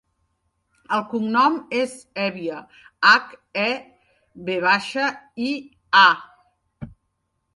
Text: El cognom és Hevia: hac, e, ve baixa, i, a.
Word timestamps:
El 0.95 1.01
cognom 1.09 1.57
és 1.81 1.91
Hevia: 2.23 2.61
hac, 3.11 3.35
e, 3.63 3.67
ve 4.49 4.55
baixa, 4.63 5.05
i, 5.51 5.53
a. 6.05 6.89